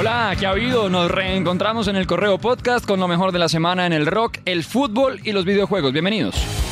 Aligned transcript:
Hola, 0.00 0.34
¿qué 0.40 0.46
ha 0.46 0.50
habido? 0.52 0.88
Nos 0.88 1.10
reencontramos 1.10 1.86
en 1.86 1.94
el 1.94 2.06
Correo 2.06 2.38
Podcast 2.38 2.86
con 2.86 3.00
lo 3.00 3.06
mejor 3.06 3.32
de 3.32 3.38
la 3.38 3.50
semana 3.50 3.84
en 3.84 3.92
el 3.92 4.06
rock, 4.06 4.38
el 4.46 4.64
fútbol 4.64 5.20
y 5.24 5.32
los 5.32 5.44
videojuegos. 5.44 5.92
Bienvenidos. 5.92 6.69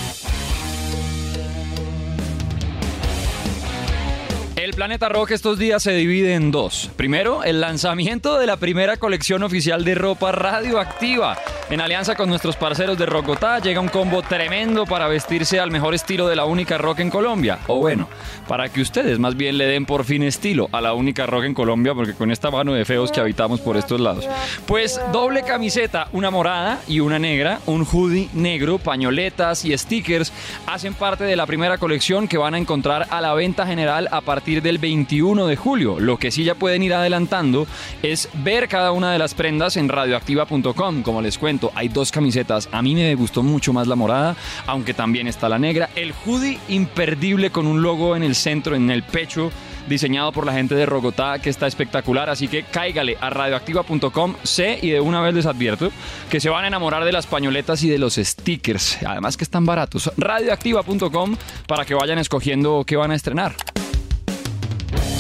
Planeta 4.78 5.08
Rock 5.08 5.32
estos 5.32 5.58
días 5.58 5.82
se 5.82 5.90
divide 5.90 6.34
en 6.34 6.52
dos. 6.52 6.88
Primero, 6.94 7.42
el 7.42 7.61
lanzamiento 7.61 8.38
de 8.38 8.46
la 8.46 8.58
primera 8.58 8.96
colección 8.96 9.43
oficial 9.43 9.84
de 9.84 9.96
ropa 9.96 10.30
radioactiva. 10.30 11.36
En 11.68 11.80
alianza 11.80 12.14
con 12.14 12.29
nuestros 12.29 12.54
parceros 12.56 12.96
de 12.96 13.04
Rockotá 13.04 13.58
llega 13.58 13.80
un 13.80 13.88
combo 13.88 14.22
tremendo 14.22 14.86
para 14.86 15.06
vestirse 15.06 15.61
al 15.61 15.70
mejor 15.70 15.94
estilo 15.94 16.29
de 16.29 16.36
la 16.36 16.46
única 16.46 16.79
rock 16.79 17.00
en 17.00 17.11
Colombia. 17.11 17.58
O 17.66 17.80
bueno, 17.80 18.08
para 18.46 18.70
que 18.70 18.80
ustedes 18.80 19.18
más 19.18 19.36
bien 19.36 19.58
le 19.58 19.66
den 19.66 19.84
por 19.84 20.04
fin 20.04 20.22
estilo 20.22 20.68
a 20.72 20.80
la 20.80 20.95
única 20.95 21.26
rock 21.26 21.45
en 21.45 21.54
Colombia, 21.54 21.92
porque 21.92 22.14
con 22.14 22.31
esta 22.31 22.50
mano 22.50 22.72
de 22.72 22.86
feos 22.86 23.11
que 23.12 23.20
habitamos 23.20 23.61
por 23.61 23.76
estos 23.76 24.00
lados. 24.00 24.26
Pues 24.67 24.98
doble 25.12 25.42
camiseta, 25.42 26.08
una 26.12 26.31
morada 26.31 26.81
y 26.89 27.00
una 27.00 27.18
negra, 27.18 27.58
un 27.67 27.84
hoodie 27.84 28.31
negro, 28.32 28.79
pañoletas 28.79 29.64
y 29.64 29.76
stickers 29.76 30.32
hacen 30.67 30.95
parte 30.95 31.25
de 31.25 31.36
la 31.36 31.46
primera 31.46 31.76
colección 31.76 32.28
que 32.28 32.39
van 32.39 32.55
a 32.55 32.58
encontrar 32.58 33.08
a 33.11 33.20
la 33.20 33.34
venta 33.34 33.67
general 33.67 34.08
a 34.11 34.22
partir 34.22 34.62
del 34.69 34.77
21 34.77 35.47
de 35.47 35.56
julio. 35.56 35.98
Lo 35.98 36.19
que 36.19 36.31
sí 36.31 36.45
ya 36.45 36.55
pueden 36.55 36.83
ir 36.83 36.92
adelantando 36.92 37.67
es 38.03 38.28
ver 38.45 38.69
cada 38.69 38.92
una 38.92 39.11
de 39.11 39.19
las 39.19 39.33
prendas 39.33 39.78
en 39.78 39.89
radioactiva.com, 39.89 41.03
como 41.03 41.22
les 41.22 41.39
cuento 41.39 41.72
hay 41.75 41.89
dos 41.89 42.12
camisetas. 42.12 42.69
A 42.70 42.83
mí 42.83 42.95
me 42.95 43.14
gustó 43.14 43.42
mucho 43.42 43.73
más 43.73 43.86
la 43.86 43.97
morada, 43.97 44.36
aunque 44.67 44.92
también 44.92 45.27
está 45.27 45.48
la 45.48 45.59
negra. 45.59 45.89
El 45.95 46.12
hoodie 46.12 46.59
imperdible 46.69 47.48
con 47.48 47.67
un 47.67 47.81
logo 47.81 48.14
en 48.14 48.23
el 48.23 48.34
centro, 48.34 48.77
en 48.77 48.91
el 48.91 49.03
pecho, 49.05 49.50
diseñado 49.89 50.33
por 50.33 50.45
la 50.45 50.53
gente 50.53 50.75
de 50.75 50.84
Rogotá, 50.84 51.39
que 51.39 51.48
está 51.48 51.67
espectacular. 51.67 52.28
Así 52.28 52.47
que 52.47 52.64
cáigale 52.64 53.17
a 53.23 53.31
radioactiva.com. 53.31 54.35
Sé 54.42 54.79
y 54.83 54.91
de 54.91 55.01
una 55.01 55.23
vez 55.23 55.33
les 55.33 55.47
advierto 55.47 55.91
que 56.29 56.41
se 56.41 56.51
van 56.51 56.64
a 56.64 56.69
enamorar 56.69 57.07
de 57.07 57.12
las 57.12 57.27
pañoletas 57.27 57.83
y 57.85 57.89
de 57.89 57.97
los 57.97 58.17
stickers. 58.17 58.98
Además 59.07 59.39
que 59.39 59.45
están 59.45 59.64
baratos. 59.64 60.12
Radioactiva.com 60.19 61.37
para 61.67 61.87
que 61.87 61.95
vayan 61.95 62.19
escogiendo 62.19 62.85
qué 62.87 62.97
van 62.97 63.12
a 63.12 63.14
estrenar. 63.14 63.55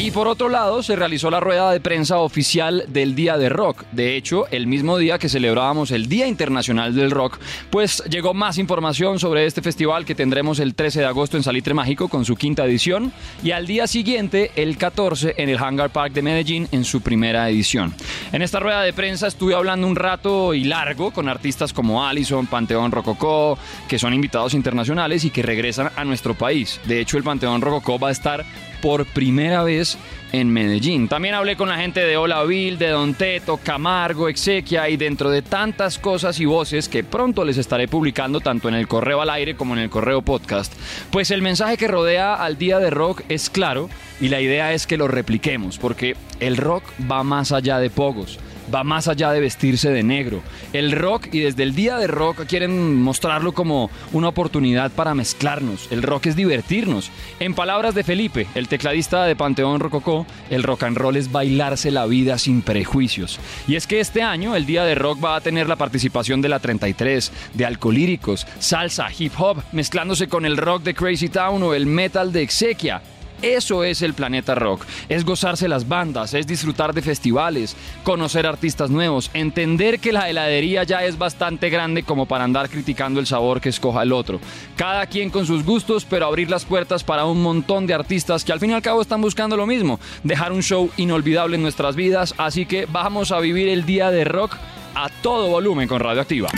Y 0.00 0.12
por 0.12 0.28
otro 0.28 0.48
lado, 0.48 0.84
se 0.84 0.94
realizó 0.94 1.28
la 1.28 1.40
rueda 1.40 1.72
de 1.72 1.80
prensa 1.80 2.18
oficial 2.18 2.84
del 2.86 3.16
Día 3.16 3.36
de 3.36 3.48
Rock. 3.48 3.82
De 3.90 4.14
hecho, 4.14 4.46
el 4.52 4.68
mismo 4.68 4.96
día 4.96 5.18
que 5.18 5.28
celebrábamos 5.28 5.90
el 5.90 6.08
Día 6.08 6.28
Internacional 6.28 6.94
del 6.94 7.10
Rock, 7.10 7.40
pues 7.68 8.04
llegó 8.08 8.32
más 8.32 8.58
información 8.58 9.18
sobre 9.18 9.44
este 9.44 9.60
festival 9.60 10.04
que 10.04 10.14
tendremos 10.14 10.60
el 10.60 10.76
13 10.76 11.00
de 11.00 11.06
agosto 11.06 11.36
en 11.36 11.42
Salitre 11.42 11.74
Mágico 11.74 12.06
con 12.06 12.24
su 12.24 12.36
quinta 12.36 12.64
edición 12.64 13.12
y 13.42 13.50
al 13.50 13.66
día 13.66 13.88
siguiente, 13.88 14.52
el 14.54 14.78
14, 14.78 15.34
en 15.36 15.48
el 15.48 15.58
Hangar 15.58 15.90
Park 15.90 16.12
de 16.12 16.22
Medellín 16.22 16.68
en 16.70 16.84
su 16.84 17.00
primera 17.00 17.50
edición. 17.50 17.92
En 18.30 18.42
esta 18.42 18.60
rueda 18.60 18.82
de 18.82 18.92
prensa 18.92 19.26
estuve 19.26 19.56
hablando 19.56 19.88
un 19.88 19.96
rato 19.96 20.54
y 20.54 20.62
largo 20.62 21.10
con 21.10 21.28
artistas 21.28 21.72
como 21.72 22.06
Allison, 22.06 22.46
Panteón 22.46 22.92
Rococó, 22.92 23.58
que 23.88 23.98
son 23.98 24.14
invitados 24.14 24.54
internacionales 24.54 25.24
y 25.24 25.30
que 25.30 25.42
regresan 25.42 25.90
a 25.96 26.04
nuestro 26.04 26.34
país. 26.34 26.80
De 26.84 27.00
hecho, 27.00 27.18
el 27.18 27.24
Panteón 27.24 27.60
Rococó 27.60 27.98
va 27.98 28.10
a 28.10 28.12
estar 28.12 28.46
por 28.80 29.06
primera 29.06 29.62
vez 29.62 29.98
en 30.32 30.50
Medellín. 30.50 31.08
También 31.08 31.34
hablé 31.34 31.56
con 31.56 31.68
la 31.68 31.78
gente 31.78 32.00
de 32.00 32.16
Hola 32.16 32.44
Bill, 32.44 32.78
de 32.78 32.88
Don 32.88 33.14
Teto, 33.14 33.58
Camargo, 33.62 34.28
Exequia 34.28 34.88
y 34.88 34.96
dentro 34.96 35.30
de 35.30 35.42
tantas 35.42 35.98
cosas 35.98 36.38
y 36.40 36.44
voces 36.44 36.88
que 36.88 37.04
pronto 37.04 37.44
les 37.44 37.56
estaré 37.56 37.88
publicando 37.88 38.40
tanto 38.40 38.68
en 38.68 38.74
el 38.74 38.88
correo 38.88 39.20
al 39.20 39.30
aire 39.30 39.56
como 39.56 39.74
en 39.74 39.80
el 39.80 39.90
correo 39.90 40.22
podcast. 40.22 40.72
Pues 41.10 41.30
el 41.30 41.42
mensaje 41.42 41.76
que 41.76 41.88
rodea 41.88 42.34
al 42.34 42.58
día 42.58 42.78
de 42.78 42.90
rock 42.90 43.22
es 43.28 43.50
claro 43.50 43.88
y 44.20 44.28
la 44.28 44.40
idea 44.40 44.72
es 44.72 44.86
que 44.86 44.96
lo 44.96 45.08
repliquemos 45.08 45.78
porque 45.78 46.16
el 46.40 46.56
rock 46.56 46.84
va 47.10 47.22
más 47.22 47.52
allá 47.52 47.78
de 47.78 47.90
pogos 47.90 48.38
va 48.72 48.84
más 48.84 49.08
allá 49.08 49.32
de 49.32 49.40
vestirse 49.40 49.90
de 49.90 50.02
negro. 50.02 50.42
El 50.72 50.92
rock 50.92 51.28
y 51.32 51.40
desde 51.40 51.62
el 51.62 51.74
día 51.74 51.96
de 51.96 52.06
rock 52.06 52.44
quieren 52.46 53.00
mostrarlo 53.02 53.52
como 53.52 53.90
una 54.12 54.28
oportunidad 54.28 54.90
para 54.90 55.14
mezclarnos. 55.14 55.88
El 55.90 56.02
rock 56.02 56.26
es 56.26 56.36
divertirnos. 56.36 57.10
En 57.40 57.54
palabras 57.54 57.94
de 57.94 58.04
Felipe, 58.04 58.46
el 58.54 58.68
tecladista 58.68 59.24
de 59.24 59.36
Panteón 59.36 59.80
Rococó, 59.80 60.26
el 60.50 60.62
rock 60.62 60.84
and 60.84 60.96
roll 60.96 61.16
es 61.16 61.32
bailarse 61.32 61.90
la 61.90 62.06
vida 62.06 62.38
sin 62.38 62.62
prejuicios. 62.62 63.38
Y 63.66 63.76
es 63.76 63.86
que 63.86 64.00
este 64.00 64.22
año 64.22 64.56
el 64.56 64.66
día 64.66 64.84
de 64.84 64.94
rock 64.94 65.24
va 65.24 65.36
a 65.36 65.40
tener 65.40 65.68
la 65.68 65.76
participación 65.76 66.40
de 66.40 66.48
la 66.48 66.58
33, 66.58 67.32
de 67.54 67.66
alcolíricos, 67.66 68.46
salsa, 68.58 69.08
hip 69.16 69.32
hop, 69.38 69.62
mezclándose 69.72 70.28
con 70.28 70.44
el 70.44 70.56
rock 70.56 70.82
de 70.82 70.94
Crazy 70.94 71.28
Town 71.28 71.62
o 71.62 71.74
el 71.74 71.86
metal 71.86 72.32
de 72.32 72.42
Exequia. 72.42 73.02
Eso 73.42 73.84
es 73.84 74.02
el 74.02 74.14
planeta 74.14 74.54
rock. 74.54 74.84
Es 75.08 75.24
gozarse 75.24 75.68
las 75.68 75.86
bandas, 75.86 76.34
es 76.34 76.46
disfrutar 76.46 76.92
de 76.92 77.02
festivales, 77.02 77.76
conocer 78.02 78.46
artistas 78.46 78.90
nuevos, 78.90 79.30
entender 79.32 80.00
que 80.00 80.12
la 80.12 80.28
heladería 80.28 80.84
ya 80.84 81.04
es 81.04 81.18
bastante 81.18 81.70
grande 81.70 82.02
como 82.02 82.26
para 82.26 82.44
andar 82.44 82.68
criticando 82.68 83.20
el 83.20 83.26
sabor 83.26 83.60
que 83.60 83.68
escoja 83.68 84.02
el 84.02 84.12
otro. 84.12 84.40
Cada 84.76 85.06
quien 85.06 85.30
con 85.30 85.46
sus 85.46 85.64
gustos, 85.64 86.04
pero 86.04 86.26
abrir 86.26 86.50
las 86.50 86.64
puertas 86.64 87.04
para 87.04 87.24
un 87.26 87.42
montón 87.42 87.86
de 87.86 87.94
artistas 87.94 88.44
que 88.44 88.52
al 88.52 88.60
fin 88.60 88.70
y 88.70 88.74
al 88.74 88.82
cabo 88.82 89.02
están 89.02 89.20
buscando 89.20 89.56
lo 89.56 89.66
mismo, 89.66 90.00
dejar 90.24 90.52
un 90.52 90.62
show 90.62 90.90
inolvidable 90.96 91.56
en 91.56 91.62
nuestras 91.62 91.94
vidas. 91.96 92.34
Así 92.38 92.66
que 92.66 92.86
vamos 92.86 93.30
a 93.32 93.40
vivir 93.40 93.68
el 93.68 93.86
día 93.86 94.10
de 94.10 94.24
rock 94.24 94.56
a 94.94 95.08
todo 95.22 95.48
volumen 95.48 95.86
con 95.86 96.00
Radioactiva. 96.00 96.48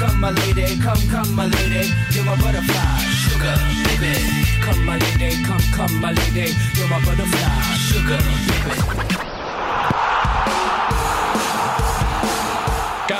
Come 0.00 0.32
my 4.90 4.98
lady, 4.98 5.42
come, 5.44 5.60
come 5.72 6.00
my 6.00 6.12
lady, 6.12 6.52
you're 6.74 6.88
my 6.88 7.04
butterfly, 7.04 7.48
sugar, 7.76 8.18
baby. 8.18 9.29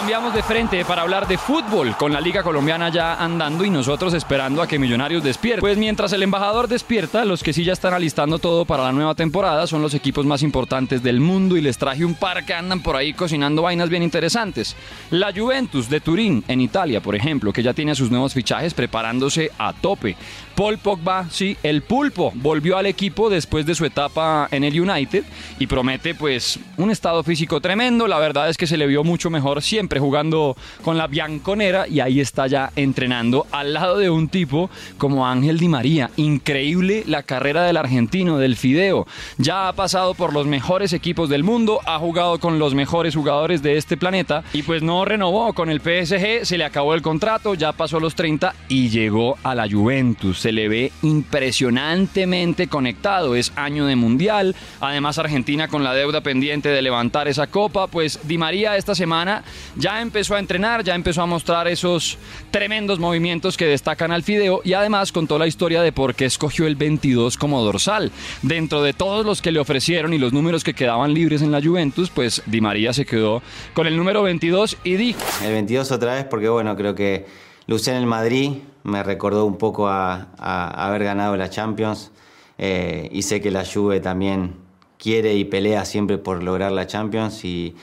Cambiamos 0.01 0.33
de 0.33 0.43
frente 0.43 0.83
para 0.87 1.03
hablar 1.03 1.29
de 1.29 1.37
fútbol, 1.37 1.95
con 1.95 2.11
la 2.11 2.23
Liga 2.23 2.43
Colombiana 2.43 2.89
ya 2.89 3.23
andando 3.23 3.67
y 3.67 3.71
nosotros 3.71 4.15
esperando 4.15 4.63
a 4.63 4.67
que 4.67 4.79
Millonarios 4.79 5.23
despierte. 5.23 5.61
Pues 5.61 5.77
mientras 5.77 6.11
el 6.15 6.23
embajador 6.23 6.69
despierta, 6.69 7.27
los 7.27 7.43
que 7.43 7.53
sí 7.53 7.65
ya 7.65 7.75
están 7.75 7.93
alistando 7.93 8.39
todo 8.39 8.65
para 8.65 8.85
la 8.85 8.93
nueva 8.93 9.15
temporada 9.15 9.67
son 9.67 9.83
los 9.83 9.93
equipos 9.93 10.25
más 10.25 10.43
importantes 10.43 11.03
del 11.03 11.21
mundo 11.21 11.59
y 11.59 11.61
les 11.61 11.77
traje 11.77 12.07
un 12.07 12.15
par 12.15 12.47
que 12.47 12.55
andan 12.55 12.81
por 12.81 12.97
ahí 12.97 13.13
cocinando 13.13 13.61
vainas 13.61 13.91
bien 13.91 14.03
interesantes. 14.03 14.75
La 15.11 15.35
Juventus 15.35 15.91
de 15.91 16.01
Turín, 16.01 16.45
en 16.49 16.63
Italia, 16.63 17.03
por 17.03 17.15
ejemplo, 17.15 17.53
que 17.53 17.63
ya 17.63 17.75
tiene 17.75 17.95
sus 17.95 18.11
nuevos 18.11 18.33
fichajes 18.33 18.73
preparándose 18.73 19.51
a 19.59 19.75
tope. 19.75 20.17
Paul 20.55 20.79
Pogba, 20.79 21.27
sí, 21.31 21.59
el 21.63 21.83
pulpo, 21.83 22.33
volvió 22.37 22.79
al 22.79 22.87
equipo 22.87 23.29
después 23.29 23.67
de 23.67 23.75
su 23.75 23.85
etapa 23.85 24.49
en 24.51 24.65
el 24.65 24.81
United 24.81 25.25
y 25.59 25.67
promete 25.67 26.15
pues 26.15 26.59
un 26.79 26.91
estado 26.91 27.23
físico 27.23 27.61
tremendo. 27.61 28.07
La 28.07 28.19
verdad 28.19 28.49
es 28.49 28.57
que 28.57 28.67
se 28.67 28.79
le 28.79 28.87
vio 28.87 29.05
mucho 29.05 29.29
mejor 29.29 29.63
siempre 29.63 29.90
siempre 29.91 29.99
jugando 29.99 30.57
con 30.85 30.97
la 30.97 31.09
Bianconera 31.09 31.89
y 31.89 31.99
ahí 31.99 32.21
está 32.21 32.47
ya 32.47 32.71
entrenando 32.77 33.47
al 33.51 33.73
lado 33.73 33.99
de 33.99 34.09
un 34.09 34.29
tipo 34.29 34.71
como 34.99 35.27
Ángel 35.27 35.59
Di 35.59 35.67
María. 35.67 36.11
Increíble 36.15 37.03
la 37.09 37.25
carrera 37.25 37.65
del 37.65 37.77
argentino, 37.77 38.39
del 38.39 38.55
Fideo. 38.55 39.09
Ya 39.39 39.67
ha 39.67 39.73
pasado 39.73 40.15
por 40.15 40.33
los 40.33 40.47
mejores 40.47 40.93
equipos 40.93 41.29
del 41.29 41.43
mundo, 41.43 41.81
ha 41.87 41.99
jugado 41.99 42.39
con 42.39 42.61
los 42.61 42.73
mejores 42.73 43.17
jugadores 43.17 43.65
de 43.65 43.79
este 43.79 43.97
planeta 43.97 44.45
y 44.53 44.63
pues 44.63 44.81
no 44.81 45.05
renovó 45.05 45.53
con 45.55 45.71
el 45.71 45.81
PSG, 45.81 46.47
se 46.47 46.57
le 46.57 46.65
acabó 46.65 46.95
el 46.95 47.03
contrato, 47.03 47.55
ya 47.55 47.73
pasó 47.73 47.99
los 47.99 48.15
30 48.15 48.55
y 48.69 48.91
llegó 48.91 49.39
a 49.43 49.57
la 49.57 49.69
Juventus. 49.69 50.39
Se 50.39 50.53
le 50.53 50.69
ve 50.69 50.93
impresionantemente 51.03 52.69
conectado, 52.69 53.35
es 53.35 53.53
año 53.57 53.87
de 53.87 53.97
mundial, 53.97 54.55
además 54.81 55.19
Argentina 55.19 55.67
con 55.67 55.83
la 55.83 55.95
deuda 55.95 56.21
pendiente 56.21 56.69
de 56.69 56.81
levantar 56.81 57.27
esa 57.27 57.49
copa, 57.49 57.89
pues 57.89 58.21
Di 58.29 58.39
María 58.39 58.77
esta 58.77 58.95
semana 58.95 59.43
ya 59.81 60.03
empezó 60.03 60.35
a 60.35 60.39
entrenar, 60.39 60.85
ya 60.85 60.95
empezó 60.95 61.23
a 61.23 61.27
mostrar 61.27 61.67
esos 61.67 62.19
tremendos 62.51 62.99
movimientos 62.99 63.57
que 63.57 63.67
destacan 63.67 64.13
al 64.13 64.23
Fideo 64.23 64.61
y 64.63 64.75
además 64.75 65.11
contó 65.11 65.39
la 65.39 65.47
historia 65.47 65.81
de 65.81 65.91
por 65.91 66.15
qué 66.15 66.27
escogió 66.27 66.67
el 66.67 66.77
22 66.77 67.39
como 67.39 67.63
dorsal. 67.63 68.13
Dentro 68.43 68.83
de 68.83 68.93
todos 68.93 69.25
los 69.25 69.41
que 69.41 69.53
le 69.53 69.59
ofrecieron 69.59 70.13
y 70.13 70.19
los 70.19 70.33
números 70.33 70.65
que 70.65 70.75
quedaban 70.75 71.15
libres 71.15 71.41
en 71.41 71.51
la 71.51 71.63
Juventus, 71.63 72.11
pues 72.11 72.43
Di 72.47 72.61
María 72.61 72.93
se 72.93 73.07
quedó 73.07 73.43
con 73.73 73.87
el 73.87 73.97
número 73.97 74.23
22 74.23 74.77
y 74.85 74.97
dijo... 74.97 75.21
El 75.43 75.53
22 75.53 75.91
otra 75.93 76.15
vez 76.15 76.25
porque 76.25 76.49
bueno, 76.49 76.77
creo 76.77 76.95
que 76.95 77.27
lucé 77.67 77.93
en 77.93 77.97
el 77.97 78.07
Madrid 78.07 78.53
me 78.83 79.03
recordó 79.03 79.47
un 79.47 79.57
poco 79.57 79.89
a, 79.89 80.29
haber 80.39 81.05
ganado 81.05 81.37
la 81.37 81.49
Champions 81.49 82.11
eh, 82.59 83.09
y 83.13 83.23
sé 83.23 83.41
que 83.41 83.51
la 83.51 83.65
Juve 83.65 84.01
también 84.01 84.57
quiere 84.99 85.35
y 85.35 85.45
pelea 85.45 85.87
siempre 85.87 86.19
por 86.19 86.43
lograr 86.43 86.73
la 86.73 86.87
Champions 86.87 87.45
y 87.45 87.75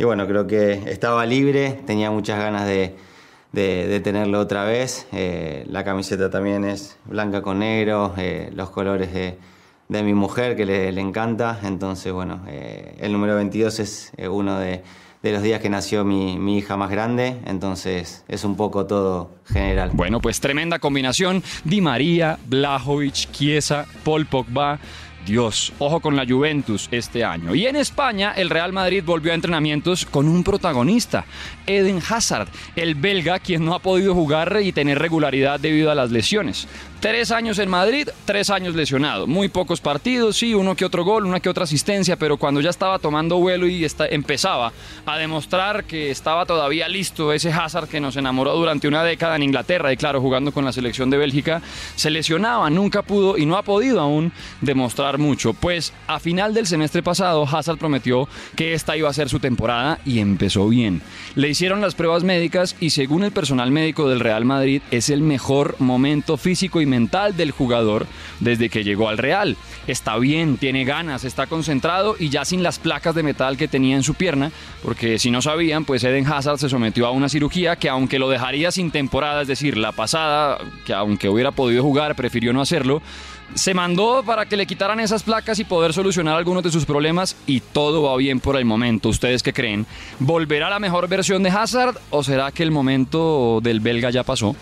y 0.00 0.04
bueno, 0.04 0.26
creo 0.26 0.46
que 0.46 0.80
estaba 0.86 1.26
libre, 1.26 1.78
tenía 1.84 2.10
muchas 2.10 2.38
ganas 2.38 2.66
de, 2.66 2.94
tenerlo 4.02 4.40
otra 4.40 4.64
vez. 4.64 5.06
Eh, 5.12 5.66
la 5.68 5.84
camiseta 5.84 6.30
también 6.30 6.64
es 6.64 6.96
blanca 7.04 7.42
con 7.42 7.58
negro, 7.58 8.14
eh, 8.16 8.48
los 8.54 8.70
colores 8.70 9.12
de, 9.12 9.36
mi 10.02 10.14
mujer 10.14 10.56
que 10.56 10.64
le, 10.64 10.88
encanta. 10.98 11.60
Entonces, 11.64 12.14
bueno, 12.14 12.40
eh, 12.48 12.96
el 12.98 13.12
número 13.12 13.34
22 13.36 13.78
es 13.80 14.12
uno 14.26 14.58
de, 14.58 14.82
los 15.22 15.42
días 15.42 15.60
que 15.60 15.68
nació 15.68 16.02
mi, 16.02 16.38
mi, 16.38 16.56
hija 16.56 16.78
más 16.78 16.90
grande, 16.90 17.36
entonces 17.44 18.24
es 18.26 18.44
un 18.44 18.56
poco 18.56 18.86
todo 18.86 19.32
general. 19.52 19.90
Bueno, 19.92 20.22
pues 20.22 20.40
tremenda 20.40 20.78
combinación. 20.78 21.42
Di 21.64 21.82
María, 21.82 22.38
Blajovic, 22.46 23.32
Chiesa, 23.32 23.84
Paul 24.02 24.24
Pogba 24.24 24.80
Dios, 25.26 25.72
ojo 25.78 26.00
con 26.00 26.16
la 26.16 26.26
Juventus 26.26 26.88
este 26.90 27.24
año. 27.24 27.54
Y 27.54 27.66
en 27.66 27.76
España, 27.76 28.32
el 28.36 28.50
Real 28.50 28.72
Madrid 28.72 29.02
volvió 29.04 29.32
a 29.32 29.34
entrenamientos 29.34 30.04
con 30.06 30.28
un 30.28 30.44
protagonista, 30.44 31.24
Eden 31.66 32.00
Hazard, 32.08 32.48
el 32.76 32.94
belga, 32.94 33.38
quien 33.38 33.64
no 33.64 33.74
ha 33.74 33.78
podido 33.78 34.14
jugar 34.14 34.58
y 34.62 34.72
tener 34.72 34.98
regularidad 34.98 35.60
debido 35.60 35.90
a 35.90 35.94
las 35.94 36.10
lesiones. 36.10 36.66
Tres 37.00 37.30
años 37.30 37.58
en 37.58 37.70
Madrid, 37.70 38.10
tres 38.26 38.50
años 38.50 38.74
lesionado. 38.74 39.26
Muy 39.26 39.48
pocos 39.48 39.80
partidos, 39.80 40.36
sí, 40.36 40.52
uno 40.52 40.76
que 40.76 40.84
otro 40.84 41.02
gol, 41.02 41.24
una 41.24 41.40
que 41.40 41.48
otra 41.48 41.64
asistencia, 41.64 42.16
pero 42.16 42.36
cuando 42.36 42.60
ya 42.60 42.68
estaba 42.68 42.98
tomando 42.98 43.38
vuelo 43.38 43.66
y 43.66 43.86
empezaba 44.10 44.70
a 45.06 45.16
demostrar 45.16 45.84
que 45.84 46.10
estaba 46.10 46.44
todavía 46.44 46.88
listo 46.88 47.32
ese 47.32 47.50
Hazard 47.50 47.88
que 47.88 48.00
nos 48.00 48.16
enamoró 48.16 48.54
durante 48.54 48.86
una 48.86 49.02
década 49.02 49.36
en 49.36 49.44
Inglaterra 49.44 49.90
y 49.90 49.96
claro, 49.96 50.20
jugando 50.20 50.52
con 50.52 50.66
la 50.66 50.72
selección 50.72 51.08
de 51.08 51.16
Bélgica, 51.16 51.62
se 51.96 52.10
lesionaba, 52.10 52.68
nunca 52.68 53.00
pudo 53.00 53.38
y 53.38 53.46
no 53.46 53.56
ha 53.56 53.62
podido 53.62 53.98
aún 53.98 54.30
demostrar 54.60 55.09
mucho. 55.18 55.54
Pues 55.54 55.92
a 56.06 56.20
final 56.20 56.54
del 56.54 56.66
semestre 56.66 57.02
pasado, 57.02 57.44
Hazard 57.44 57.78
prometió 57.78 58.28
que 58.56 58.74
esta 58.74 58.96
iba 58.96 59.08
a 59.08 59.14
ser 59.14 59.28
su 59.28 59.40
temporada 59.40 59.98
y 60.04 60.20
empezó 60.20 60.68
bien. 60.68 61.02
Le 61.34 61.48
hicieron 61.48 61.80
las 61.80 61.94
pruebas 61.94 62.24
médicas 62.24 62.76
y 62.80 62.90
según 62.90 63.24
el 63.24 63.32
personal 63.32 63.70
médico 63.70 64.08
del 64.08 64.20
Real 64.20 64.44
Madrid 64.44 64.82
es 64.90 65.10
el 65.10 65.22
mejor 65.22 65.76
momento 65.78 66.36
físico 66.36 66.80
y 66.80 66.86
mental 66.86 67.36
del 67.36 67.50
jugador 67.50 68.06
desde 68.40 68.68
que 68.68 68.84
llegó 68.84 69.08
al 69.08 69.18
Real. 69.18 69.56
Está 69.86 70.16
bien, 70.18 70.56
tiene 70.56 70.84
ganas, 70.84 71.24
está 71.24 71.46
concentrado 71.46 72.16
y 72.18 72.28
ya 72.28 72.44
sin 72.44 72.62
las 72.62 72.78
placas 72.78 73.14
de 73.14 73.22
metal 73.22 73.56
que 73.56 73.68
tenía 73.68 73.96
en 73.96 74.02
su 74.02 74.14
pierna, 74.14 74.52
porque 74.82 75.18
si 75.18 75.30
no 75.30 75.42
sabían, 75.42 75.84
pues 75.84 76.04
Eden 76.04 76.26
Hazard 76.26 76.58
se 76.58 76.68
sometió 76.68 77.06
a 77.06 77.10
una 77.10 77.28
cirugía 77.28 77.76
que 77.76 77.88
aunque 77.88 78.18
lo 78.18 78.28
dejaría 78.28 78.70
sin 78.70 78.90
temporada, 78.90 79.42
es 79.42 79.48
decir, 79.48 79.76
la 79.76 79.92
pasada, 79.92 80.58
que 80.84 80.92
aunque 80.92 81.28
hubiera 81.28 81.50
podido 81.50 81.82
jugar, 81.82 82.14
prefirió 82.14 82.52
no 82.52 82.60
hacerlo, 82.60 83.02
se 83.54 83.74
mandó 83.74 84.22
para 84.24 84.46
que 84.46 84.56
le 84.56 84.66
quitaran 84.66 85.00
esas 85.00 85.22
placas 85.22 85.58
y 85.58 85.64
poder 85.64 85.92
solucionar 85.92 86.36
algunos 86.36 86.62
de 86.62 86.70
sus 86.70 86.84
problemas 86.84 87.36
y 87.46 87.60
todo 87.60 88.02
va 88.02 88.16
bien 88.16 88.40
por 88.40 88.56
el 88.56 88.64
momento. 88.64 89.08
¿Ustedes 89.08 89.42
qué 89.42 89.52
creen? 89.52 89.86
¿Volverá 90.18 90.70
la 90.70 90.78
mejor 90.78 91.08
versión 91.08 91.42
de 91.42 91.50
Hazard 91.50 91.96
o 92.10 92.22
será 92.22 92.52
que 92.52 92.62
el 92.62 92.70
momento 92.70 93.60
del 93.62 93.80
belga 93.80 94.10
ya 94.10 94.22
pasó? 94.22 94.56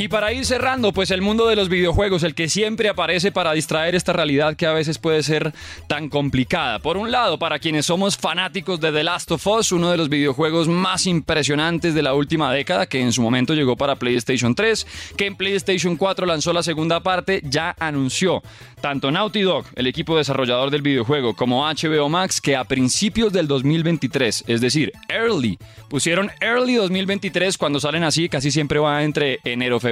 Y 0.00 0.06
para 0.06 0.32
ir 0.32 0.46
cerrando, 0.46 0.92
pues 0.92 1.10
el 1.10 1.22
mundo 1.22 1.48
de 1.48 1.56
los 1.56 1.68
videojuegos, 1.68 2.22
el 2.22 2.36
que 2.36 2.48
siempre 2.48 2.88
aparece 2.88 3.32
para 3.32 3.52
distraer 3.52 3.96
esta 3.96 4.12
realidad 4.12 4.54
que 4.54 4.64
a 4.64 4.72
veces 4.72 4.96
puede 4.96 5.24
ser 5.24 5.52
tan 5.88 6.08
complicada. 6.08 6.78
Por 6.78 6.96
un 6.96 7.10
lado, 7.10 7.36
para 7.40 7.58
quienes 7.58 7.86
somos 7.86 8.16
fanáticos 8.16 8.78
de 8.78 8.92
The 8.92 9.02
Last 9.02 9.32
of 9.32 9.44
Us, 9.44 9.72
uno 9.72 9.90
de 9.90 9.96
los 9.96 10.08
videojuegos 10.08 10.68
más 10.68 11.06
impresionantes 11.06 11.94
de 11.94 12.02
la 12.02 12.14
última 12.14 12.52
década, 12.52 12.86
que 12.86 13.00
en 13.00 13.12
su 13.12 13.22
momento 13.22 13.54
llegó 13.54 13.74
para 13.74 13.96
PlayStation 13.96 14.54
3, 14.54 14.86
que 15.16 15.26
en 15.26 15.34
PlayStation 15.34 15.96
4 15.96 16.26
lanzó 16.26 16.52
la 16.52 16.62
segunda 16.62 17.00
parte, 17.00 17.42
ya 17.42 17.74
anunció 17.80 18.40
tanto 18.80 19.10
Naughty 19.10 19.40
Dog, 19.40 19.64
el 19.74 19.88
equipo 19.88 20.16
desarrollador 20.16 20.70
del 20.70 20.82
videojuego, 20.82 21.34
como 21.34 21.66
HBO 21.66 22.08
Max, 22.08 22.40
que 22.40 22.54
a 22.54 22.62
principios 22.62 23.32
del 23.32 23.48
2023, 23.48 24.44
es 24.46 24.60
decir, 24.60 24.92
early, 25.08 25.58
pusieron 25.88 26.30
early 26.40 26.74
2023 26.74 27.58
cuando 27.58 27.80
salen 27.80 28.04
así, 28.04 28.28
casi 28.28 28.52
siempre 28.52 28.78
va 28.78 29.02
entre 29.02 29.40
enero, 29.42 29.80
febrero, 29.80 29.87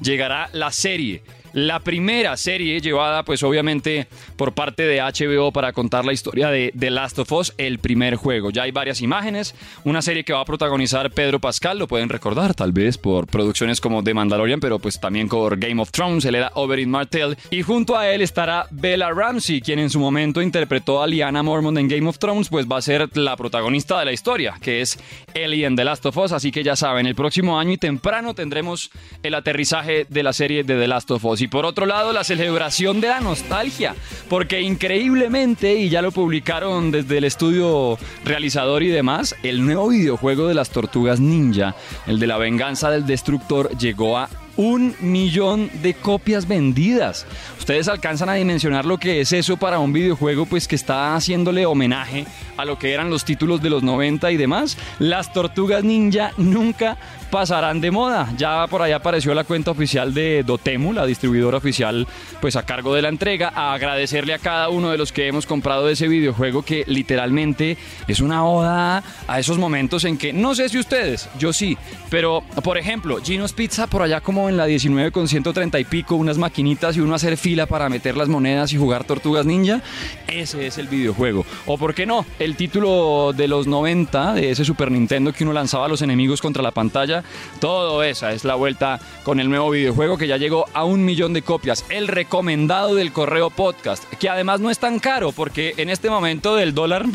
llegará 0.00 0.48
la 0.52 0.70
serie 0.72 1.22
la 1.52 1.80
primera 1.80 2.36
serie 2.36 2.80
llevada 2.80 3.24
pues 3.24 3.42
obviamente 3.42 4.06
por 4.36 4.52
parte 4.54 4.84
de 4.84 5.00
HBO 5.00 5.52
para 5.52 5.72
contar 5.72 6.04
la 6.04 6.12
historia 6.12 6.50
de 6.50 6.72
The 6.78 6.90
Last 6.90 7.18
of 7.18 7.32
Us, 7.32 7.54
el 7.58 7.78
primer 7.78 8.16
juego. 8.16 8.50
Ya 8.50 8.62
hay 8.62 8.70
varias 8.70 9.00
imágenes, 9.00 9.54
una 9.84 10.02
serie 10.02 10.24
que 10.24 10.32
va 10.32 10.40
a 10.40 10.44
protagonizar 10.44 11.10
Pedro 11.10 11.40
Pascal, 11.40 11.78
lo 11.78 11.88
pueden 11.88 12.08
recordar 12.08 12.54
tal 12.54 12.72
vez 12.72 12.98
por 12.98 13.26
producciones 13.26 13.80
como 13.80 14.02
The 14.02 14.14
Mandalorian, 14.14 14.60
pero 14.60 14.78
pues 14.78 14.98
también 15.00 15.28
por 15.28 15.58
Game 15.58 15.80
of 15.80 15.90
Thrones, 15.90 16.24
él 16.24 16.34
era 16.34 16.50
Oberyn 16.54 16.90
Martell, 16.90 17.36
y 17.50 17.62
junto 17.62 17.96
a 17.96 18.08
él 18.08 18.22
estará 18.22 18.66
Bella 18.70 19.10
Ramsey, 19.10 19.60
quien 19.60 19.78
en 19.78 19.90
su 19.90 19.98
momento 19.98 20.40
interpretó 20.42 21.02
a 21.02 21.06
Lyanna 21.06 21.42
Mormont 21.42 21.78
en 21.78 21.88
Game 21.88 22.08
of 22.08 22.18
Thrones, 22.18 22.48
pues 22.48 22.66
va 22.66 22.78
a 22.78 22.82
ser 22.82 23.08
la 23.16 23.36
protagonista 23.36 23.98
de 23.98 24.04
la 24.06 24.12
historia, 24.12 24.54
que 24.60 24.80
es 24.80 24.98
Ellie 25.34 25.66
en 25.66 25.76
The 25.76 25.84
Last 25.84 26.06
of 26.06 26.16
Us, 26.16 26.32
así 26.32 26.50
que 26.50 26.62
ya 26.62 26.76
saben, 26.76 27.06
el 27.06 27.14
próximo 27.14 27.58
año 27.58 27.72
y 27.72 27.78
temprano 27.78 28.34
tendremos 28.34 28.90
el 29.22 29.34
aterrizaje 29.34 30.06
de 30.08 30.22
la 30.22 30.32
serie 30.32 30.64
de 30.64 30.78
The 30.78 30.88
Last 30.88 31.10
of 31.10 31.24
Us. 31.24 31.41
Y 31.42 31.48
por 31.48 31.66
otro 31.66 31.86
lado, 31.86 32.12
la 32.12 32.22
celebración 32.22 33.00
de 33.00 33.08
la 33.08 33.18
nostalgia, 33.18 33.96
porque 34.28 34.60
increíblemente, 34.60 35.74
y 35.74 35.88
ya 35.88 36.00
lo 36.00 36.12
publicaron 36.12 36.92
desde 36.92 37.18
el 37.18 37.24
estudio 37.24 37.98
realizador 38.24 38.84
y 38.84 38.90
demás, 38.90 39.34
el 39.42 39.66
nuevo 39.66 39.88
videojuego 39.88 40.46
de 40.46 40.54
las 40.54 40.70
tortugas 40.70 41.18
ninja, 41.18 41.74
el 42.06 42.20
de 42.20 42.28
la 42.28 42.38
venganza 42.38 42.92
del 42.92 43.06
destructor, 43.06 43.76
llegó 43.76 44.18
a 44.18 44.28
un 44.56 44.94
millón 45.00 45.70
de 45.82 45.94
copias 45.94 46.46
vendidas. 46.46 47.26
Ustedes 47.58 47.88
alcanzan 47.88 48.28
a 48.28 48.34
dimensionar 48.34 48.84
lo 48.84 48.98
que 48.98 49.20
es 49.20 49.32
eso 49.32 49.56
para 49.56 49.78
un 49.78 49.92
videojuego 49.92 50.46
pues 50.46 50.66
que 50.66 50.76
está 50.76 51.14
haciéndole 51.14 51.64
homenaje 51.66 52.26
a 52.56 52.64
lo 52.64 52.78
que 52.78 52.92
eran 52.92 53.10
los 53.10 53.24
títulos 53.24 53.62
de 53.62 53.70
los 53.70 53.82
90 53.82 54.30
y 54.30 54.36
demás. 54.36 54.76
Las 54.98 55.32
tortugas 55.32 55.84
ninja 55.84 56.32
nunca 56.36 56.98
pasarán 57.30 57.80
de 57.80 57.90
moda. 57.90 58.28
Ya 58.36 58.66
por 58.66 58.82
ahí 58.82 58.92
apareció 58.92 59.32
la 59.32 59.44
cuenta 59.44 59.70
oficial 59.70 60.12
de 60.12 60.42
Dotemu, 60.44 60.92
la 60.92 61.06
distribuidora 61.06 61.56
oficial 61.56 62.06
pues 62.42 62.56
a 62.56 62.66
cargo 62.66 62.94
de 62.94 63.00
la 63.00 63.08
entrega, 63.08 63.48
agradecerle 63.48 64.34
a 64.34 64.38
cada 64.38 64.68
uno 64.68 64.90
de 64.90 64.98
los 64.98 65.12
que 65.12 65.28
hemos 65.28 65.46
comprado 65.46 65.88
ese 65.88 66.08
videojuego 66.08 66.62
que 66.62 66.84
literalmente 66.86 67.78
es 68.06 68.20
una 68.20 68.44
oda 68.44 69.02
a 69.26 69.40
esos 69.40 69.56
momentos 69.56 70.04
en 70.04 70.18
que 70.18 70.32
no 70.32 70.54
sé 70.54 70.68
si 70.68 70.78
ustedes, 70.78 71.28
yo 71.38 71.52
sí, 71.52 71.78
pero 72.10 72.42
por 72.62 72.76
ejemplo, 72.76 73.18
Gino's 73.22 73.54
Pizza 73.54 73.86
por 73.86 74.02
allá 74.02 74.20
como 74.20 74.41
en 74.48 74.56
la 74.56 74.66
19 74.66 75.10
con 75.10 75.28
130 75.28 75.78
y 75.80 75.84
pico, 75.84 76.16
unas 76.16 76.38
maquinitas 76.38 76.96
y 76.96 77.00
uno 77.00 77.14
hacer 77.14 77.36
fila 77.36 77.66
para 77.66 77.88
meter 77.88 78.16
las 78.16 78.28
monedas 78.28 78.72
y 78.72 78.76
jugar 78.76 79.04
Tortugas 79.04 79.46
Ninja, 79.46 79.82
ese 80.26 80.66
es 80.66 80.78
el 80.78 80.88
videojuego. 80.88 81.44
O 81.66 81.78
por 81.78 81.94
qué 81.94 82.06
no, 82.06 82.26
el 82.38 82.56
título 82.56 83.32
de 83.36 83.48
los 83.48 83.66
90 83.66 84.34
de 84.34 84.50
ese 84.50 84.64
Super 84.64 84.90
Nintendo 84.90 85.32
que 85.32 85.44
uno 85.44 85.52
lanzaba 85.52 85.86
a 85.86 85.88
los 85.88 86.02
enemigos 86.02 86.40
contra 86.40 86.62
la 86.62 86.70
pantalla, 86.70 87.24
todo 87.60 88.02
esa 88.02 88.32
es 88.32 88.44
la 88.44 88.54
vuelta 88.54 89.00
con 89.24 89.40
el 89.40 89.48
nuevo 89.48 89.70
videojuego 89.70 90.18
que 90.18 90.28
ya 90.28 90.36
llegó 90.36 90.66
a 90.72 90.84
un 90.84 91.04
millón 91.04 91.32
de 91.32 91.42
copias. 91.42 91.84
El 91.88 92.08
recomendado 92.08 92.94
del 92.94 93.12
correo 93.12 93.50
podcast, 93.50 94.04
que 94.14 94.28
además 94.28 94.60
no 94.60 94.70
es 94.70 94.78
tan 94.78 94.98
caro 94.98 95.32
porque 95.32 95.74
en 95.76 95.90
este 95.90 96.10
momento 96.10 96.56
del 96.56 96.74
dólar, 96.74 97.06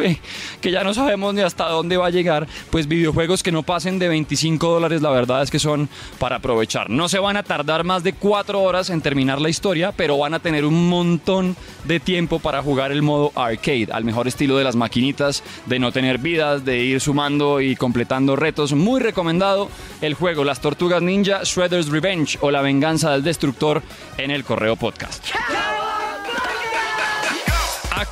que 0.62 0.72
ya 0.72 0.84
no 0.84 0.94
sabemos 0.94 1.34
ni 1.34 1.42
hasta 1.42 1.70
dónde 1.70 1.98
va 1.98 2.08
a 2.08 2.12
llegar, 2.12 2.48
pues 2.70 2.88
videojuegos 2.88 3.44
que 3.44 3.52
no 3.52 3.64
pasen 3.64 4.00
de 4.00 4.08
25 4.08 4.68
dólares, 4.70 5.02
la 5.02 5.10
verdad 5.10 5.42
es 5.42 5.52
que 5.52 5.60
son 5.60 5.90
para 6.20 6.38
aprovechar. 6.38 6.90
No 6.90 7.10
se 7.18 7.22
van 7.22 7.36
a 7.36 7.42
tardar 7.42 7.84
más 7.84 8.04
de 8.04 8.14
cuatro 8.14 8.62
horas 8.62 8.92
en 8.92 9.02
terminar 9.02 9.42
la 9.42 9.50
historia, 9.50 9.92
pero 9.92 10.20
van 10.20 10.36
a 10.36 10.40
tener 10.40 10.66
un 10.66 10.88
montón 10.88 11.56
de 11.86 12.00
tiempo 12.00 12.38
para 12.38 12.62
jugar 12.62 12.92
el 12.92 13.02
modo 13.02 13.32
arcade, 13.34 13.88
al 13.92 14.04
mejor 14.04 14.28
estilo 14.28 14.56
de 14.56 14.64
las 14.64 14.76
maquinitas, 14.76 15.42
de 15.66 15.80
no 15.80 15.92
tener 15.92 16.20
vidas, 16.20 16.64
de 16.64 16.78
ir 16.78 17.02
sumando 17.02 17.60
y 17.60 17.76
completando 17.76 18.36
retos. 18.36 18.74
Muy 18.74 19.02
recomendado 19.02 19.68
el 20.02 20.14
juego 20.14 20.44
Las 20.44 20.62
Tortugas 20.62 21.02
Ninja, 21.02 21.42
Shredder's 21.44 21.90
Revenge 21.90 22.38
o 22.42 22.52
La 22.52 22.62
Venganza 22.62 23.10
del 23.14 23.24
Destructor 23.24 23.82
en 24.20 24.30
el 24.30 24.44
Correo 24.44 24.76
Podcast. 24.76 25.26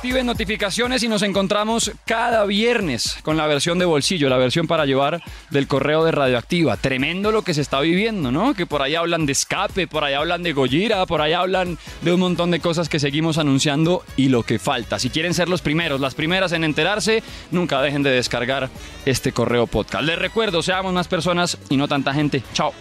Activen 0.06 0.26
notificaciones 0.26 1.02
y 1.02 1.08
nos 1.08 1.22
encontramos 1.22 1.90
cada 2.04 2.44
viernes 2.44 3.18
con 3.24 3.36
la 3.36 3.48
versión 3.48 3.80
de 3.80 3.86
bolsillo, 3.86 4.28
la 4.28 4.36
versión 4.36 4.68
para 4.68 4.86
llevar 4.86 5.20
del 5.50 5.66
correo 5.66 6.04
de 6.04 6.12
Radioactiva. 6.12 6.76
Tremendo 6.76 7.32
lo 7.32 7.42
que 7.42 7.54
se 7.54 7.60
está 7.60 7.80
viviendo, 7.80 8.30
¿no? 8.30 8.54
Que 8.54 8.66
por 8.66 8.82
ahí 8.82 8.94
hablan 8.94 9.26
de 9.26 9.32
escape, 9.32 9.88
por 9.88 10.04
ahí 10.04 10.14
hablan 10.14 10.44
de 10.44 10.52
Gojira, 10.52 11.04
por 11.06 11.22
ahí 11.22 11.32
hablan 11.32 11.76
de 12.02 12.12
un 12.12 12.20
montón 12.20 12.52
de 12.52 12.60
cosas 12.60 12.88
que 12.88 13.00
seguimos 13.00 13.36
anunciando 13.36 14.04
y 14.16 14.28
lo 14.28 14.44
que 14.44 14.60
falta. 14.60 15.00
Si 15.00 15.10
quieren 15.10 15.34
ser 15.34 15.48
los 15.48 15.60
primeros, 15.60 16.00
las 16.00 16.14
primeras 16.14 16.52
en 16.52 16.62
enterarse, 16.62 17.24
nunca 17.50 17.82
dejen 17.82 18.04
de 18.04 18.10
descargar 18.10 18.70
este 19.06 19.32
correo 19.32 19.66
podcast. 19.66 20.04
Les 20.04 20.20
recuerdo, 20.20 20.62
seamos 20.62 20.92
más 20.92 21.08
personas 21.08 21.58
y 21.68 21.76
no 21.76 21.88
tanta 21.88 22.14
gente. 22.14 22.44
Chao. 22.52 22.72